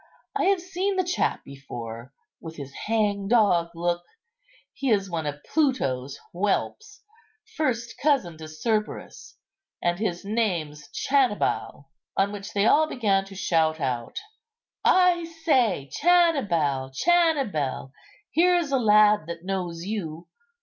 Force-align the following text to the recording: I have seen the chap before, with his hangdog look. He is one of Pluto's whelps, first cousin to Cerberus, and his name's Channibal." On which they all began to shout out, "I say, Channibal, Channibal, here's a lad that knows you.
I 0.35 0.45
have 0.45 0.61
seen 0.61 0.95
the 0.95 1.03
chap 1.03 1.43
before, 1.45 2.11
with 2.41 2.55
his 2.55 2.73
hangdog 2.87 3.69
look. 3.75 4.01
He 4.73 4.89
is 4.89 5.11
one 5.11 5.27
of 5.27 5.43
Pluto's 5.43 6.17
whelps, 6.31 7.03
first 7.55 7.99
cousin 8.01 8.35
to 8.39 8.47
Cerberus, 8.47 9.37
and 9.79 9.99
his 9.99 10.25
name's 10.25 10.89
Channibal." 10.91 11.89
On 12.17 12.31
which 12.31 12.53
they 12.53 12.65
all 12.65 12.87
began 12.87 13.25
to 13.25 13.35
shout 13.35 13.79
out, 13.79 14.17
"I 14.83 15.25
say, 15.25 15.87
Channibal, 16.01 16.89
Channibal, 16.95 17.91
here's 18.33 18.71
a 18.71 18.79
lad 18.79 19.27
that 19.27 19.45
knows 19.45 19.85
you. 19.85 20.27